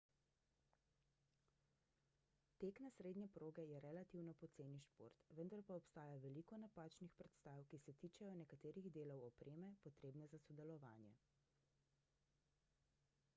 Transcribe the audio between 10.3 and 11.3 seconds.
za sodelovanje